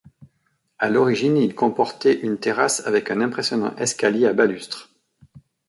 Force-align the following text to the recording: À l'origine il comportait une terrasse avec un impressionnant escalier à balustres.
À 0.79 0.89
l'origine 0.89 1.37
il 1.37 1.53
comportait 1.53 2.21
une 2.21 2.39
terrasse 2.39 2.81
avec 2.87 3.11
un 3.11 3.21
impressionnant 3.21 3.75
escalier 3.75 4.25
à 4.25 4.33
balustres. 4.33 4.89